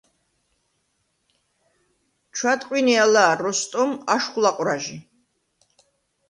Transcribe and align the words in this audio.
ჩვადყვინე 2.35 2.95
ალა̄, 3.05 3.33
როსტომ, 3.43 3.91
აშხვ 4.13 4.35
ლაყვრაჟი. 4.43 4.97